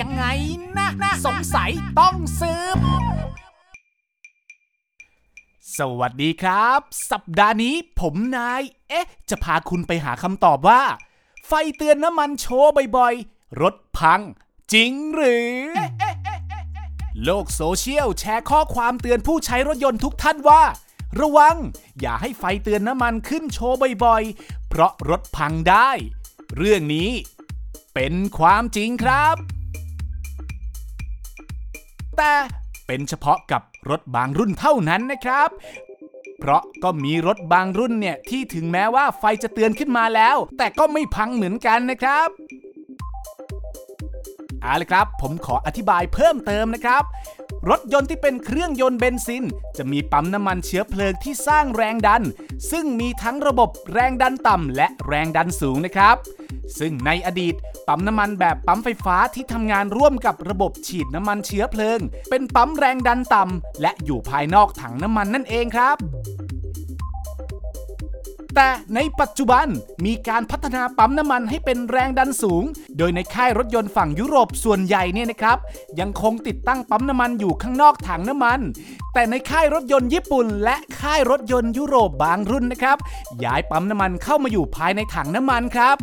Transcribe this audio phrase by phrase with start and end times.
[0.00, 0.24] ยังไง
[0.76, 2.78] นะนะสงสัยต้องสืบ
[5.78, 10.82] สวัสดีครับ สัปดาห์นี้ผมนาย เอ๊ะ จะพาคุณไปหาคำตอบว่า
[11.46, 14.20] ไฟเตือนน้ำมันโชว์บ่อยๆ รถพัง
[14.72, 15.56] จริงหรือ
[17.24, 20.62] โลกโซเชียลแชร์ข้อความเตือนผู้ใช้รถยนต์ทุกท่านว่า
[21.20, 21.56] ระวัง
[22.00, 25.90] อย่าให้ไฟเตือนน้ำมันขึ้นโชว์บ่อยๆ เพราะรถพังได้
[26.56, 27.10] เรื่องนี้
[27.94, 29.57] เป็นความจริงครับ
[32.18, 32.34] แต่
[32.86, 35.48] เป็นเฉพาะกับรถบางรุ่นเท่านั้นนะครับ
[36.38, 42.28] เพราะก็มีรถบางรุ่นเนี่ยที่ถึงแม้ว่าไฟจะเตือนขึ้นมาแล้ว แต่ก็ไม่พังเหมือนกันนะครับ
[44.62, 47.02] เอาละครับ ผมขออธิบายเพิ่มเติมนะครับ
[47.70, 49.44] รถยนต์ที่เป็นเครื่องยนต์เบนซิน
[49.76, 52.22] จะมีปั๊มน้ำมันเชื้อเพลิงที่สร้างแรงดัน
[52.70, 56.16] ซึ่งมีทั้งระบบแรงดันต่ำและแรงดันสูงนะครับ
[56.78, 57.54] ซึ่งในอดีต
[57.88, 65.96] ปั๊มน้ำมันแบบปั๊มไฟฟ้าที่ทำงานร่วมกับระบบฉีดน้ำมันเชื้อเพลิง เป็นปั๊มแรงดันต่ำและอยู่ภายนอกถังน้ำมันนั่นเองครับ
[68.60, 69.66] แต่ในปัจจุบัน
[70.04, 72.64] มีการพัฒนาปั๊มน้ำมันให้เป็นแรงดันสูง
[72.98, 75.58] โดยในค่ายรถยนต์ฝั่งยุโรปส่วนใหญ่เนี่ยนะครับ
[76.00, 78.60] ยังคงติดตั้งปั๊มน้ำมันอยู่ข้างนอกถังน้ำมัน
[79.14, 82.98] แต่ในค่ายรถยนต์ญี่ปุ่น และค่ายรถยนต์ยุโรปบางรุ่นนะครับ
[83.44, 85.96] ย้ายปั๊มน้ำมันเข้ามาอยู่ภายในถังน้ำมันครับ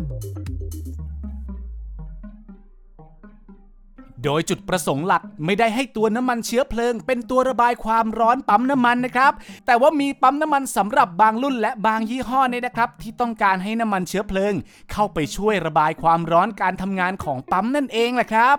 [4.25, 9.33] โดยจุดประสงค์หลักไม่ได้ให้ตัวน้ำมันเชื้อเพลิง เป็นตัวระบายความร้อนปั๊มน้ำมันนะครับ
[9.65, 14.53] แต่ว่ามีปั๊มน้ำมันสำหรับบางรุ่นและบางยี่ห้อเนี่ยนะครับ ที่ต้องการให้น้ำมันเชื้อเพลิง
[14.91, 18.57] เข้าไปช่วยระบายความร้อนการทำงานของปั๊มนั่นเองแหละครับ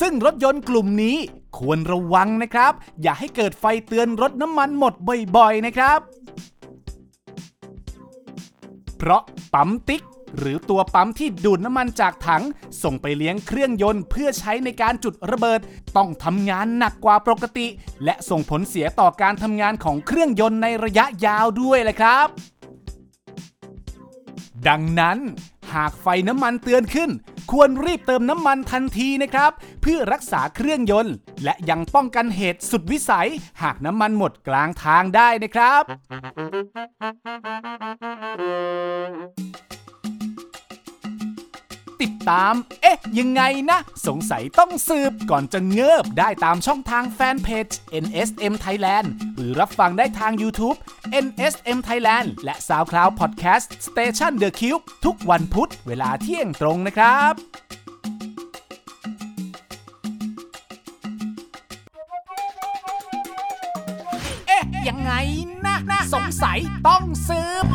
[0.00, 1.16] ซึ่งรถยนต์กลุ่มนี้
[1.58, 4.94] ควรระวังนะครับ อย่าให้เกิดไฟเตือนรถน้ำมันหมด
[5.36, 6.00] บ่อยๆนะครับ
[8.96, 9.22] เพราะ
[9.54, 10.02] ปั๊มติ๊ก
[10.38, 12.42] หรือตัวปั๊มที่ดูดน้ำมันจากถัง
[12.82, 15.60] ส่งไปเลี้ยงเครื่องยนต์เพื่อใช้ในการจุดระเบิด
[15.96, 17.66] ต้องทำงานหนักกว่าปกติ
[18.04, 22.28] และส่งผลเสียต่อการทำงานของเครื่องยนต์ในระยะยาวด้วยแหละครับ
[24.68, 25.18] ดังนั้น
[25.74, 27.10] หากไฟน้ำมันเตือนขึ้น
[27.50, 31.14] ควรรีบเติมน้ำมันทันทีนะครับ เพื่อรักษาเครื่องยนต์
[31.44, 33.28] และยังป้องกันเหตุสุดวิสัย
[33.62, 35.82] หากน้ำมันหมดกลางทางได้นะครับ
[42.26, 47.68] ติดตาม เอ๊ะ ยังไงนะ สงสัยต้องสืบก่อนจะเงิบได้ตามช่องทางแฟนเพจ
[48.04, 49.06] NSM Thailand
[49.36, 50.76] หรือรับฟังได้ทาง YouTube
[51.24, 57.34] NSM Thailand และ SoundCloud Podcast Station The Cube ทุกวันพุธเวลาเที่ยงตรงนะครับ
[64.46, 65.12] เอ๊ะยังไง
[65.64, 67.66] นะนะ สงสัยต้องสืบ